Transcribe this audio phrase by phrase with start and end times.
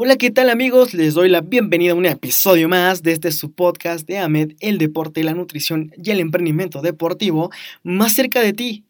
[0.00, 0.94] Hola, ¿qué tal amigos?
[0.94, 4.78] Les doy la bienvenida a un episodio más de este su podcast de AMED, el
[4.78, 7.50] deporte, la nutrición y el emprendimiento deportivo
[7.82, 8.84] más cerca de ti.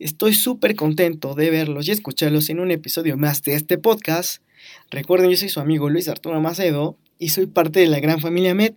[0.00, 4.42] Estoy súper contento de verlos y escucharlos en un episodio más de este podcast.
[4.90, 8.50] Recuerden, yo soy su amigo Luis Arturo Macedo y soy parte de la gran familia
[8.50, 8.72] AMED.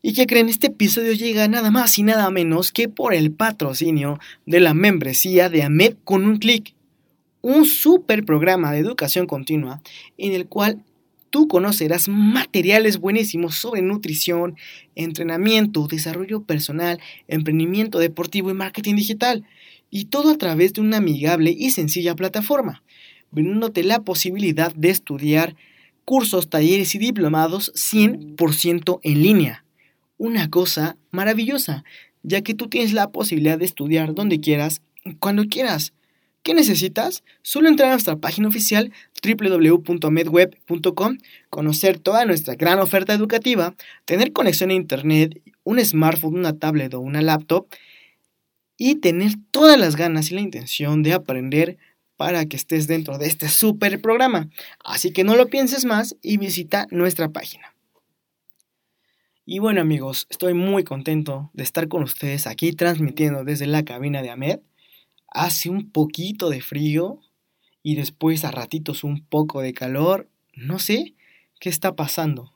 [0.00, 0.48] ¿Y que creen?
[0.48, 5.48] Este episodio llega nada más y nada menos que por el patrocinio de la membresía
[5.48, 6.72] de AMED con un clic
[7.44, 9.82] un super programa de educación continua
[10.16, 10.82] en el cual
[11.28, 14.56] tú conocerás materiales buenísimos sobre nutrición,
[14.94, 19.44] entrenamiento, desarrollo personal, emprendimiento deportivo y marketing digital.
[19.90, 22.82] Y todo a través de una amigable y sencilla plataforma,
[23.30, 25.54] brindándote la posibilidad de estudiar
[26.06, 29.64] cursos, talleres y diplomados 100% en línea.
[30.16, 31.84] Una cosa maravillosa,
[32.22, 34.80] ya que tú tienes la posibilidad de estudiar donde quieras,
[35.18, 35.92] cuando quieras.
[36.44, 37.24] ¿Qué necesitas?
[37.40, 41.18] Solo entrar a nuestra página oficial www.medweb.com,
[41.48, 43.74] conocer toda nuestra gran oferta educativa,
[44.04, 47.66] tener conexión a internet, un smartphone, una tablet o una laptop
[48.76, 51.78] y tener todas las ganas y la intención de aprender
[52.18, 54.50] para que estés dentro de este super programa.
[54.84, 57.74] Así que no lo pienses más y visita nuestra página.
[59.46, 64.20] Y bueno amigos, estoy muy contento de estar con ustedes aquí transmitiendo desde la cabina
[64.20, 64.60] de Ahmed
[65.34, 67.20] hace un poquito de frío
[67.82, 70.28] y después a ratitos un poco de calor.
[70.54, 71.14] No sé
[71.60, 72.54] qué está pasando,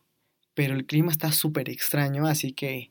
[0.55, 2.91] pero el clima está súper extraño, así que,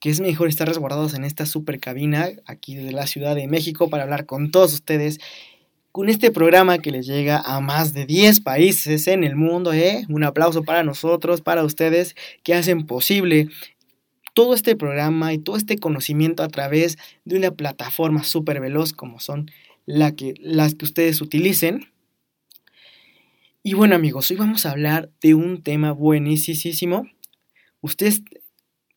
[0.00, 3.88] que es mejor estar resguardados en esta super cabina aquí desde la Ciudad de México
[3.88, 5.20] para hablar con todos ustedes
[5.92, 9.74] con este programa que les llega a más de 10 países en el mundo.
[9.74, 10.06] ¿eh?
[10.08, 13.50] Un aplauso para nosotros, para ustedes que hacen posible
[14.34, 19.20] todo este programa y todo este conocimiento a través de una plataforma súper veloz como
[19.20, 19.50] son
[19.84, 21.92] las que ustedes utilicen.
[23.62, 27.08] Y bueno amigos, hoy vamos a hablar de un tema buenísimo.
[27.80, 28.22] Ustedes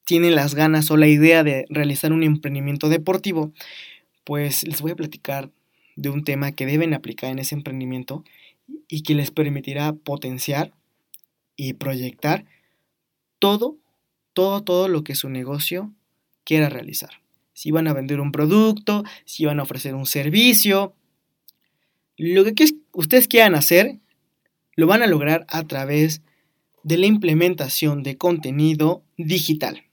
[0.05, 3.51] tienen las ganas o la idea de realizar un emprendimiento deportivo,
[4.23, 5.51] pues les voy a platicar
[5.95, 8.23] de un tema que deben aplicar en ese emprendimiento
[8.87, 10.73] y que les permitirá potenciar
[11.55, 12.45] y proyectar
[13.39, 13.77] todo
[14.35, 15.91] todo, todo lo que su negocio
[16.43, 17.09] quiera realizar.
[17.53, 20.93] Si van a vender un producto, si van a ofrecer un servicio,
[22.17, 23.97] lo que ustedes quieran hacer,
[24.75, 26.21] lo van a lograr a través
[26.83, 29.83] de la implementación de contenido digital.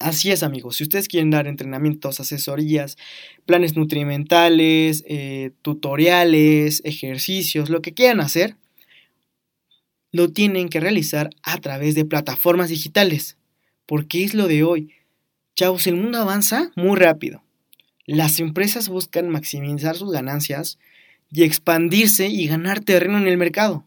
[0.00, 2.98] Así es amigos, si ustedes quieren dar entrenamientos, asesorías,
[3.46, 8.56] planes nutrimentales, eh, tutoriales, ejercicios, lo que quieran hacer,
[10.10, 13.36] lo tienen que realizar a través de plataformas digitales
[13.86, 14.94] porque es lo de hoy.
[15.56, 17.42] Chavos, el mundo avanza muy rápido.
[18.06, 20.78] Las empresas buscan maximizar sus ganancias
[21.30, 23.84] y expandirse y ganar terreno en el mercado.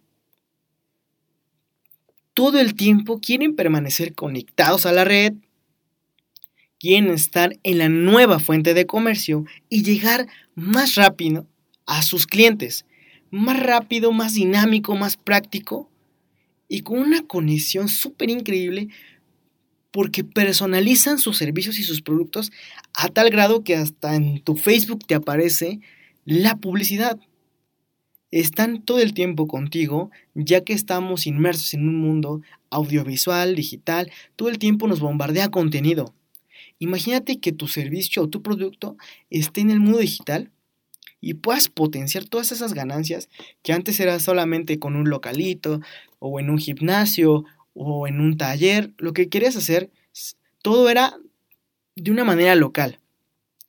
[2.33, 5.33] Todo el tiempo quieren permanecer conectados a la red,
[6.79, 11.47] quieren estar en la nueva fuente de comercio y llegar más rápido
[11.85, 12.85] a sus clientes.
[13.29, 15.89] Más rápido, más dinámico, más práctico
[16.67, 18.89] y con una conexión súper increíble
[19.91, 22.51] porque personalizan sus servicios y sus productos
[22.93, 25.79] a tal grado que hasta en tu Facebook te aparece
[26.25, 27.19] la publicidad.
[28.29, 34.49] Están todo el tiempo contigo, ya que estamos inmersos en un mundo audiovisual, digital, todo
[34.49, 36.13] el tiempo nos bombardea contenido.
[36.79, 38.97] Imagínate que tu servicio o tu producto
[39.29, 40.51] esté en el mundo digital
[41.19, 43.29] y puedas potenciar todas esas ganancias
[43.63, 45.79] que antes era solamente con un localito
[46.19, 47.45] o en un gimnasio
[47.77, 49.91] o en un taller, lo que querías hacer,
[50.62, 51.15] todo era
[51.95, 53.00] de una manera local.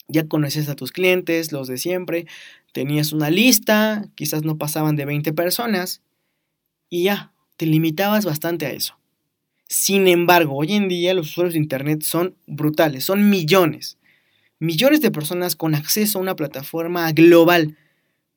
[0.08, 2.26] Ya conoces a tus clientes, los de siempre,
[2.72, 6.02] tenías una lista, quizás no pasaban de 20 personas
[6.88, 8.98] y ya, te limitabas bastante a eso.
[9.68, 13.98] Sin embargo, hoy en día los usuarios de Internet son brutales, son millones.
[14.58, 17.76] Millones de personas con acceso a una plataforma global.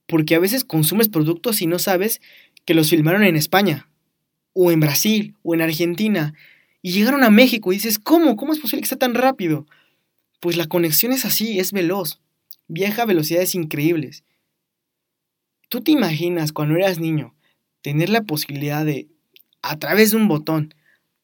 [0.08, 2.20] Porque a veces consumes productos y no sabes
[2.66, 3.88] que los filmaron en España,
[4.54, 6.34] o en Brasil, o en Argentina,
[6.82, 8.36] y llegaron a México y dices, ¿cómo?
[8.36, 9.66] ¿Cómo es posible que sea tan rápido?
[10.40, 12.20] Pues la conexión es así, es veloz,
[12.68, 14.24] viaja a velocidades increíbles.
[15.70, 17.34] ¿Tú te imaginas cuando eras niño
[17.82, 19.08] tener la posibilidad de,
[19.62, 20.74] a través de un botón,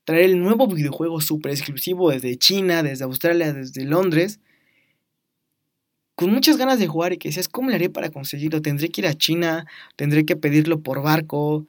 [0.06, 4.40] traer el nuevo videojuego super exclusivo desde China, desde Australia, desde Londres,
[6.16, 8.62] con muchas ganas de jugar y que decías, ¿cómo le haré para conseguirlo?
[8.62, 11.68] Tendré que ir a China, tendré que pedirlo por barco,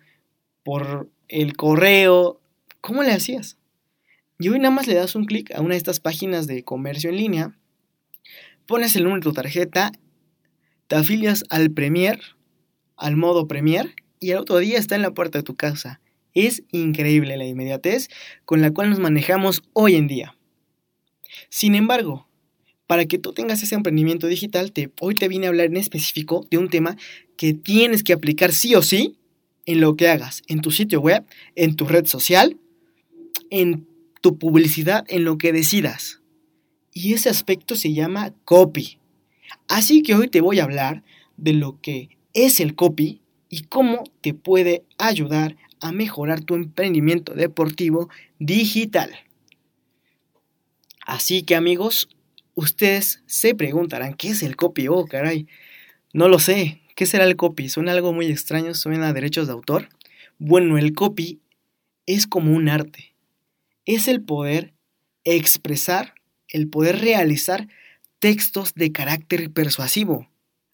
[0.62, 2.40] por el correo.
[2.80, 3.58] ¿Cómo le hacías?
[4.38, 7.10] Y hoy nada más le das un clic a una de estas páginas de comercio
[7.10, 7.58] en línea,
[8.66, 9.90] pones el número de tu tarjeta,
[10.86, 12.20] te afilias al Premier,
[12.96, 16.00] al modo Premier, y al otro día está en la puerta de tu casa.
[16.34, 18.08] Es increíble la inmediatez
[18.44, 20.36] con la cual nos manejamos hoy en día.
[21.48, 22.28] Sin embargo,
[22.86, 26.58] para que tú tengas ese emprendimiento digital, hoy te vine a hablar en específico de
[26.58, 26.96] un tema
[27.36, 29.18] que tienes que aplicar sí o sí
[29.68, 32.56] en lo que hagas, en tu sitio web, en tu red social,
[33.50, 33.86] en
[34.22, 36.22] tu publicidad, en lo que decidas.
[36.94, 38.98] Y ese aspecto se llama copy.
[39.68, 41.04] Así que hoy te voy a hablar
[41.36, 43.20] de lo que es el copy
[43.50, 49.10] y cómo te puede ayudar a mejorar tu emprendimiento deportivo digital.
[51.04, 52.08] Así que amigos,
[52.54, 54.88] ustedes se preguntarán, ¿qué es el copy?
[54.88, 55.46] Oh, caray,
[56.14, 56.80] no lo sé.
[56.98, 57.68] ¿Qué será el copy?
[57.68, 58.74] ¿Suena algo muy extraño?
[58.74, 59.88] ¿Suena a derechos de autor?
[60.40, 61.38] Bueno, el copy
[62.06, 63.14] es como un arte.
[63.84, 64.74] Es el poder
[65.22, 66.14] expresar,
[66.48, 67.68] el poder realizar
[68.18, 70.28] textos de carácter persuasivo.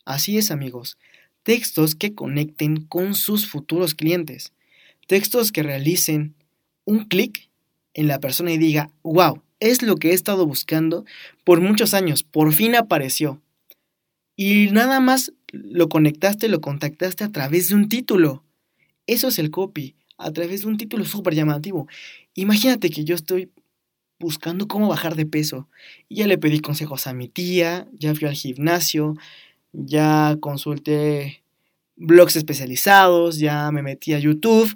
[0.07, 0.97] Así es, amigos.
[1.43, 4.55] Textos que conecten con sus futuros clientes
[5.07, 6.37] textos que realicen
[6.87, 7.51] un clic
[7.93, 11.05] en la persona y diga, wow, es lo que he estado buscando
[11.45, 13.43] por muchos años, por fin apareció.
[14.37, 18.45] Y nada más lo conectaste, lo contactaste a través de un título.
[19.07, 21.87] Eso es el copy, a través de un título súper llamativo.
[22.35, 23.51] Imagínate que yo estoy
[24.19, 25.69] buscando cómo bajar de peso.
[26.09, 29.17] Ya le pedí consejos a mi tía, ya fui al gimnasio,
[29.73, 31.43] ya consulté
[31.97, 34.75] blogs especializados, ya me metí a YouTube,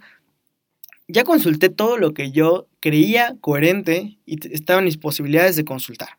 [1.09, 6.19] ya consulté todo lo que yo creía coherente y estaban mis posibilidades de consultar.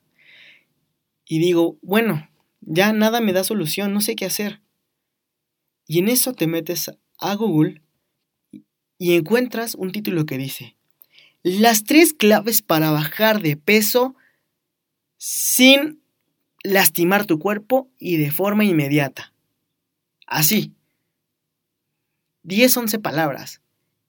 [1.25, 2.27] Y digo, bueno,
[2.61, 4.61] ya nada me da solución, no sé qué hacer.
[5.87, 7.81] Y en eso te metes a Google
[8.97, 10.75] y encuentras un título que dice,
[11.41, 14.15] las tres claves para bajar de peso
[15.17, 16.01] sin
[16.63, 19.33] lastimar tu cuerpo y de forma inmediata.
[20.27, 20.73] Así.
[22.43, 23.61] 10, 11 palabras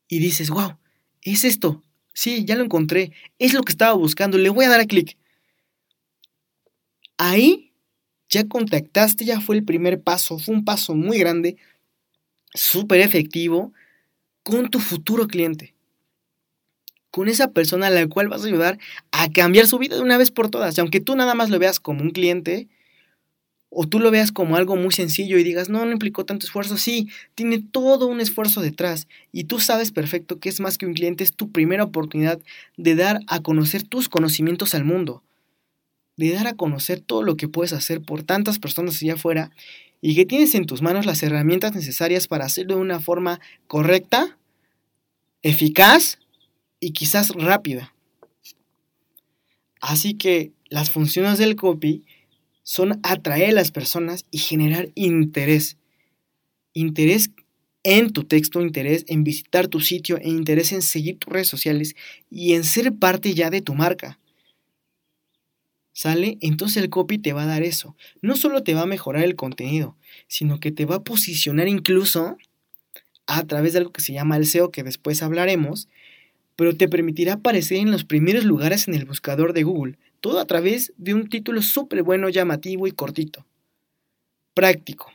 [0.09, 0.77] y dices, wow,
[1.23, 1.83] es esto.
[2.13, 3.13] Sí, ya lo encontré.
[3.39, 4.39] Es lo que estaba buscando.
[4.39, 5.17] Le voy a dar a clic.
[7.17, 7.70] Ahí
[8.31, 10.39] ya contactaste, ya fue el primer paso.
[10.39, 11.57] Fue un paso muy grande,
[12.55, 13.73] súper efectivo,
[14.43, 15.75] con tu futuro cliente.
[17.11, 18.79] Con esa persona a la cual vas a ayudar
[19.11, 20.79] a cambiar su vida de una vez por todas.
[20.79, 22.69] Y aunque tú nada más lo veas como un cliente,
[23.69, 26.77] o tú lo veas como algo muy sencillo y digas, no, no implicó tanto esfuerzo,
[26.77, 30.95] sí, tiene todo un esfuerzo detrás y tú sabes perfecto que es más que un
[30.95, 32.41] cliente, es tu primera oportunidad
[32.77, 35.23] de dar a conocer tus conocimientos al mundo,
[36.29, 39.51] de dar a conocer todo lo que puedes hacer por tantas personas allá afuera
[40.01, 44.39] y que tienes en tus manos las herramientas necesarias para hacerlo de una forma correcta,
[45.43, 46.19] eficaz
[46.79, 47.95] y quizás rápida.
[49.81, 52.05] Así que las funciones del copy
[52.63, 55.77] son atraer a las personas y generar interés.
[56.73, 57.31] Interés
[57.83, 61.97] en tu texto, interés en visitar tu sitio, e interés en seguir tus redes sociales
[62.31, 64.20] y en ser parte ya de tu marca.
[65.93, 66.39] ¿Sale?
[66.41, 67.97] Entonces el copy te va a dar eso.
[68.23, 69.97] No solo te va a mejorar el contenido,
[70.29, 72.37] sino que te va a posicionar incluso
[73.27, 75.89] a través de algo que se llama el SEO, que después hablaremos,
[76.57, 80.47] pero te permitirá aparecer en los primeros lugares en el buscador de Google, todo a
[80.47, 83.47] través de un título súper bueno, llamativo y cortito.
[84.55, 85.13] Práctico.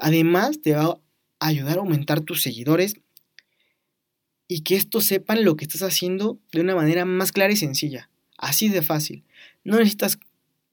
[0.00, 0.98] Además, te va
[1.40, 2.96] a ayudar a aumentar tus seguidores
[4.48, 8.10] y que estos sepan lo que estás haciendo de una manera más clara y sencilla.
[8.38, 9.24] Así de fácil.
[9.64, 10.18] No necesitas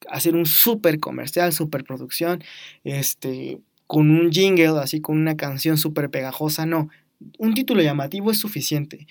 [0.09, 2.43] hacer un súper comercial, super producción,
[2.83, 6.89] este, con un jingle, así con una canción súper pegajosa, no.
[7.37, 9.07] Un título llamativo es suficiente.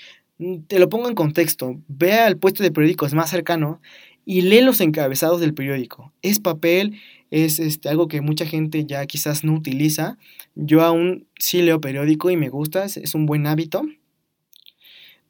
[0.67, 1.81] Te lo pongo en contexto.
[1.89, 3.81] Ve al puesto de periódicos más cercano
[4.25, 6.13] y lee los encabezados del periódico.
[6.23, 10.19] Es papel, es este, algo que mucha gente ya quizás no utiliza.
[10.55, 13.83] Yo aún sí leo periódico y me gusta, es un buen hábito.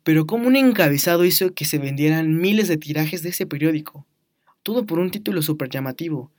[0.05, 4.07] Pero como un encabezado hizo que se vendieran miles de tirajes de ese periódico.
[4.63, 6.31] Todo por un título súper llamativo.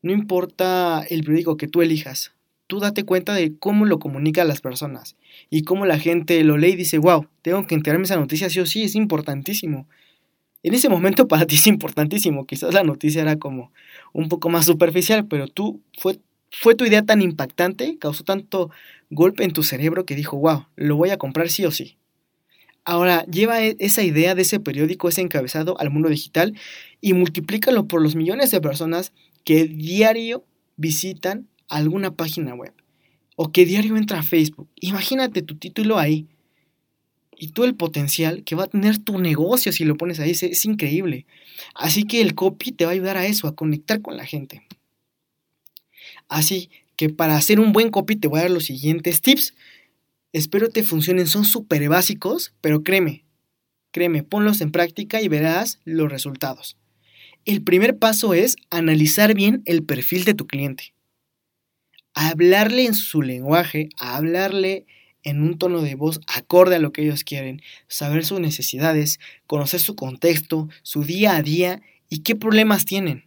[0.00, 2.32] No importa el periódico que tú elijas,
[2.66, 5.16] tú date cuenta de cómo lo comunica a las personas
[5.50, 8.60] y cómo la gente lo lee y dice, wow, tengo que enterarme esa noticia sí
[8.60, 9.86] o sí, es importantísimo.
[10.62, 13.72] En ese momento para ti es importantísimo, quizás la noticia era como
[14.12, 16.20] un poco más superficial, pero tú fue,
[16.50, 18.70] fue tu idea tan impactante, causó tanto
[19.10, 21.96] golpe en tu cerebro que dijo, wow, lo voy a comprar sí o sí.
[22.84, 26.54] Ahora, lleva e, esa idea de ese periódico, ese encabezado al mundo digital
[27.00, 29.12] y multiplícalo por los millones de personas
[29.44, 30.44] que diario
[30.76, 32.72] visitan alguna página web
[33.36, 34.68] o que diario entra a Facebook.
[34.76, 36.26] Imagínate tu título ahí
[37.36, 40.30] y todo el potencial que va a tener tu negocio si lo pones ahí.
[40.30, 41.26] Es, es increíble.
[41.74, 44.62] Así que el copy te va a ayudar a eso, a conectar con la gente.
[46.28, 49.54] Así que para hacer un buen copy te voy a dar los siguientes tips
[50.34, 53.24] Espero te funcionen, son súper básicos, pero créeme,
[53.92, 56.76] créeme, ponlos en práctica y verás los resultados.
[57.44, 60.92] El primer paso es analizar bien el perfil de tu cliente.
[62.14, 64.86] Hablarle en su lenguaje, hablarle
[65.22, 69.78] en un tono de voz acorde a lo que ellos quieren, saber sus necesidades, conocer
[69.78, 73.24] su contexto, su día a día y qué problemas tienen.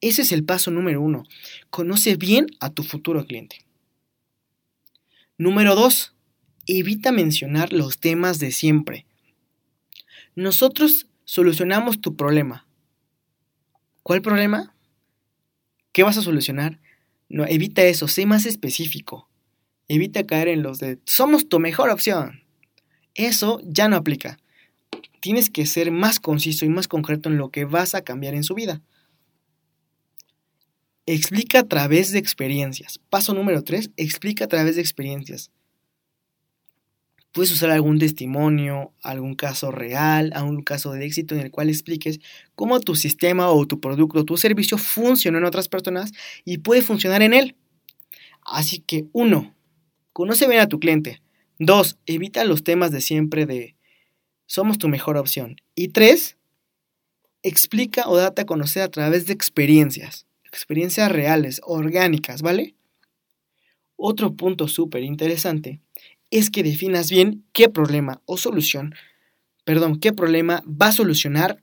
[0.00, 1.22] Ese es el paso número uno.
[1.70, 3.67] Conoce bien a tu futuro cliente.
[5.40, 6.16] Número 2.
[6.66, 9.06] Evita mencionar los temas de siempre.
[10.34, 12.66] Nosotros solucionamos tu problema.
[14.02, 14.74] ¿Cuál problema?
[15.92, 16.80] ¿Qué vas a solucionar?
[17.28, 19.28] No, evita eso, sé más específico.
[19.86, 22.42] Evita caer en los de somos tu mejor opción.
[23.14, 24.40] Eso ya no aplica.
[25.20, 28.42] Tienes que ser más conciso y más concreto en lo que vas a cambiar en
[28.42, 28.82] su vida.
[31.10, 33.00] Explica a través de experiencias.
[33.08, 35.50] Paso número 3, explica a través de experiencias.
[37.32, 42.20] Puedes usar algún testimonio, algún caso real, algún caso de éxito en el cual expliques
[42.54, 46.12] cómo tu sistema o tu producto o tu servicio funciona en otras personas
[46.44, 47.56] y puede funcionar en él.
[48.42, 49.56] Así que, uno,
[50.12, 51.22] conoce bien a tu cliente.
[51.58, 53.76] Dos, evita los temas de siempre de
[54.44, 55.56] somos tu mejor opción.
[55.74, 56.36] Y tres,
[57.42, 62.74] explica o date a conocer a través de experiencias experiencias reales, orgánicas, ¿vale?
[63.96, 65.80] Otro punto súper interesante
[66.30, 68.94] es que definas bien qué problema o solución,
[69.64, 71.62] perdón, qué problema va a solucionar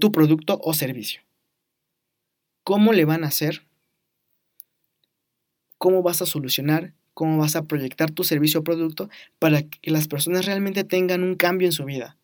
[0.00, 1.22] tu producto o servicio.
[2.64, 3.66] ¿Cómo le van a hacer?
[5.78, 6.94] ¿Cómo vas a solucionar?
[7.14, 9.08] ¿Cómo vas a proyectar tu servicio o producto
[9.38, 12.16] para que las personas realmente tengan un cambio en su vida?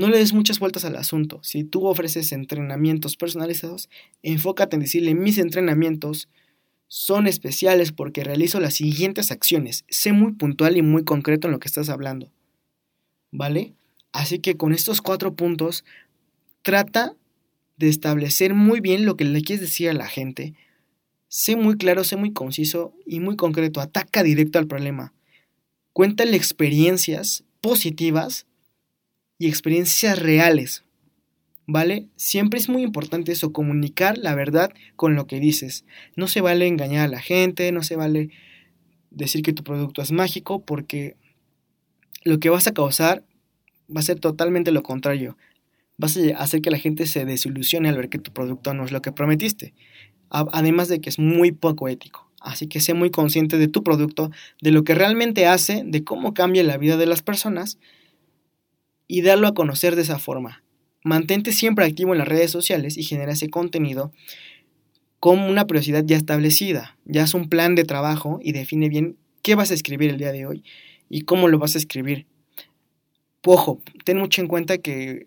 [0.00, 1.40] No le des muchas vueltas al asunto.
[1.42, 3.90] Si tú ofreces entrenamientos personalizados,
[4.22, 6.30] enfócate en decirle mis entrenamientos
[6.88, 9.84] son especiales porque realizo las siguientes acciones.
[9.90, 12.32] Sé muy puntual y muy concreto en lo que estás hablando.
[13.30, 13.74] ¿Vale?
[14.10, 15.84] Así que con estos cuatro puntos,
[16.62, 17.14] trata
[17.76, 20.54] de establecer muy bien lo que le quieres decir a la gente.
[21.28, 23.82] Sé muy claro, sé muy conciso y muy concreto.
[23.82, 25.12] Ataca directo al problema.
[25.92, 28.46] Cuéntale experiencias positivas
[29.40, 30.84] y experiencias reales.
[31.66, 32.08] ¿Vale?
[32.16, 35.84] Siempre es muy importante eso, comunicar la verdad con lo que dices.
[36.14, 38.28] No se vale engañar a la gente, no se vale
[39.10, 41.16] decir que tu producto es mágico, porque
[42.22, 43.24] lo que vas a causar
[43.88, 45.38] va a ser totalmente lo contrario.
[45.96, 48.92] Vas a hacer que la gente se desilusione al ver que tu producto no es
[48.92, 49.72] lo que prometiste.
[50.28, 52.30] Además de que es muy poco ético.
[52.40, 54.30] Así que sé muy consciente de tu producto,
[54.60, 57.78] de lo que realmente hace, de cómo cambia la vida de las personas
[59.10, 60.62] y darlo a conocer de esa forma.
[61.02, 64.12] Mantente siempre activo en las redes sociales y genera ese contenido
[65.18, 66.96] como una prioridad ya establecida.
[67.06, 70.30] Ya es un plan de trabajo y define bien qué vas a escribir el día
[70.30, 70.62] de hoy
[71.08, 72.26] y cómo lo vas a escribir.
[73.44, 75.26] Ojo, ten mucho en cuenta que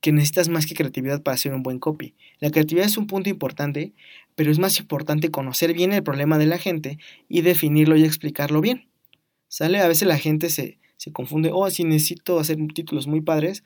[0.00, 2.14] que necesitas más que creatividad para hacer un buen copy.
[2.38, 3.94] La creatividad es un punto importante,
[4.34, 8.60] pero es más importante conocer bien el problema de la gente y definirlo y explicarlo
[8.60, 8.86] bien.
[9.48, 9.80] ¿Sale?
[9.80, 13.62] A veces la gente se, se confunde, oh, si necesito hacer títulos muy padres,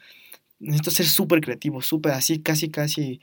[0.59, 3.21] necesito ser súper creativo, súper así, casi, casi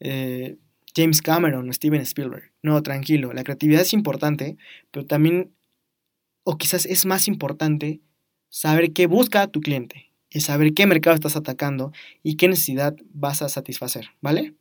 [0.00, 0.56] eh,
[0.96, 2.50] James Cameron o Steven Spielberg.
[2.62, 4.56] No, tranquilo, la creatividad es importante,
[4.90, 5.52] pero también,
[6.44, 8.00] o quizás es más importante,
[8.48, 11.92] saber qué busca tu cliente y saber qué mercado estás atacando
[12.22, 14.54] y qué necesidad vas a satisfacer, ¿vale?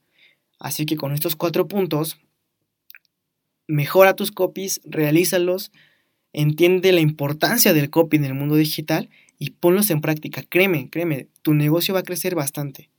[0.60, 2.20] Así que con estos cuatro puntos,
[3.68, 5.72] mejora tus copies, realízalos,
[6.34, 10.44] entiende la importancia del copy en el mundo digital y ponlos en práctica.
[10.44, 12.90] Créeme, créeme, tu negocio va a crecer bastante.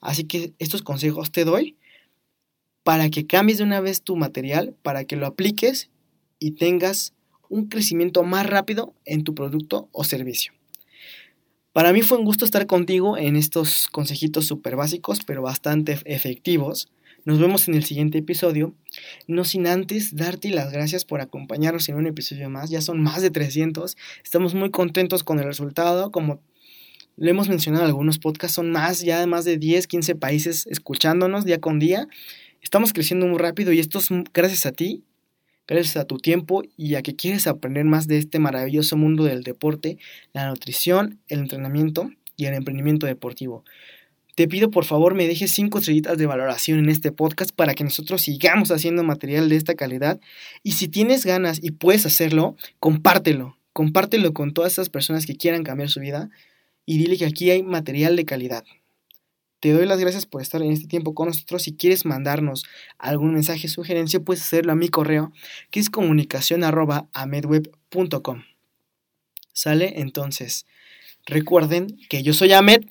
[0.00, 1.76] Así que estos consejos te doy
[2.82, 5.90] para que cambies de una vez tu material, para que lo apliques
[6.38, 7.14] y tengas
[7.48, 10.52] un crecimiento más rápido en tu producto o servicio.
[11.72, 16.88] Para mí fue un gusto estar contigo en estos consejitos súper básicos, pero bastante efectivos.
[17.24, 18.74] Nos vemos en el siguiente episodio.
[19.28, 22.68] No sin antes darte las gracias por acompañarnos en un episodio más.
[22.68, 23.96] Ya son más de 300.
[24.24, 26.10] Estamos muy contentos con el resultado.
[26.10, 26.40] Como
[27.16, 30.66] lo hemos mencionado en algunos podcasts, son más, ya de más de 10, 15 países
[30.66, 32.08] escuchándonos día con día.
[32.60, 35.04] Estamos creciendo muy rápido y esto es gracias a ti,
[35.68, 39.44] gracias a tu tiempo y a que quieres aprender más de este maravilloso mundo del
[39.44, 39.98] deporte,
[40.32, 43.64] la nutrición, el entrenamiento y el emprendimiento deportivo.
[44.34, 47.84] Te pido por favor me dejes 5 estrellitas de valoración en este podcast para que
[47.84, 50.20] nosotros sigamos haciendo material de esta calidad.
[50.62, 53.58] Y si tienes ganas y puedes hacerlo, compártelo.
[53.74, 56.30] Compártelo con todas esas personas que quieran cambiar su vida
[56.86, 58.64] y dile que aquí hay material de calidad.
[59.60, 61.62] Te doy las gracias por estar en este tiempo con nosotros.
[61.62, 62.64] Si quieres mandarnos
[62.98, 65.32] algún mensaje, sugerencia, puedes hacerlo a mi correo,
[65.70, 66.64] que es comunicación
[69.52, 70.00] ¿Sale?
[70.00, 70.66] Entonces,
[71.26, 72.86] recuerden que yo soy Ahmed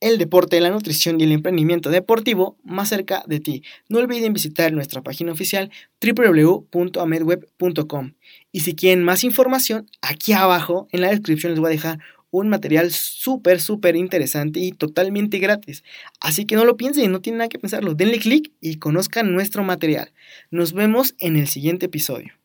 [0.00, 3.64] el deporte, la nutrición y el emprendimiento deportivo más cerca de ti.
[3.88, 8.12] No olviden visitar nuestra página oficial www.amedweb.com.
[8.52, 11.98] Y si quieren más información, aquí abajo en la descripción les voy a dejar
[12.30, 15.84] un material súper, súper interesante y totalmente gratis.
[16.20, 17.94] Así que no lo piensen, no tienen nada que pensarlo.
[17.94, 20.12] Denle clic y conozcan nuestro material.
[20.50, 22.36] Nos vemos en el siguiente episodio.